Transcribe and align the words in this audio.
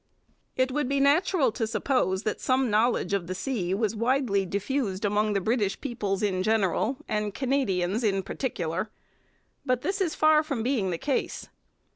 It 0.55 0.71
would 0.71 0.89
be 0.89 0.99
natural 0.99 1.51
to 1.51 1.67
suppose 1.67 2.23
that 2.23 2.41
some 2.41 2.71
knowledge 2.71 3.13
of 3.13 3.27
the 3.27 3.35
sea 3.35 3.71
was 3.75 3.95
widely 3.95 4.47
diffused 4.47 5.05
among 5.05 5.33
the 5.33 5.39
British 5.41 5.79
peoples 5.79 6.23
in 6.23 6.41
general 6.41 6.97
and 7.07 7.35
Canadians 7.35 8.03
in 8.03 8.23
particular. 8.23 8.89
But 9.63 9.83
this 9.83 10.01
is 10.01 10.15
far 10.15 10.41
from 10.41 10.63
being 10.63 10.89
the 10.89 10.97
case. 10.97 11.49